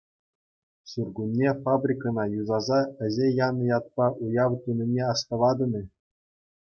[0.91, 5.83] Ҫуркунне фабрикӑна юсаса ӗҫе янӑ ятпа уяв тунине астӑватӑн-и?